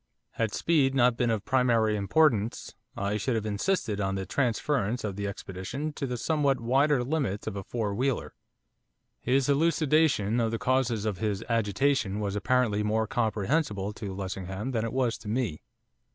Had 0.31 0.51
speed 0.55 0.95
not 0.95 1.15
been 1.15 1.29
of 1.29 1.45
primary 1.45 1.95
importance 1.95 2.73
I 2.97 3.17
should 3.17 3.35
have 3.35 3.45
insisted 3.45 4.01
on 4.01 4.15
the 4.15 4.25
transference 4.25 5.03
of 5.03 5.15
the 5.15 5.27
expedition 5.27 5.93
to 5.93 6.07
the 6.07 6.17
somewhat 6.17 6.59
wider 6.59 7.03
limits 7.03 7.45
of 7.45 7.55
a 7.55 7.61
four 7.63 7.93
wheeler. 7.93 8.33
His 9.19 9.47
elucidation 9.47 10.39
of 10.39 10.49
the 10.49 10.57
causes 10.57 11.05
of 11.05 11.19
his 11.19 11.43
agitation 11.47 12.19
was 12.19 12.35
apparently 12.35 12.81
more 12.81 13.05
comprehensible 13.05 13.93
to 13.93 14.11
Lessingham 14.15 14.71
than 14.71 14.83
it 14.85 14.91
was 14.91 15.19
to 15.19 15.27
me. 15.27 15.61